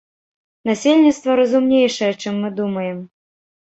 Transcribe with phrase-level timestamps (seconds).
[0.69, 3.09] Насельніцтва разумнейшае, чым мы думаем.